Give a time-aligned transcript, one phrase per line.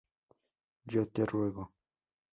[0.87, 1.71] Yo te ruego.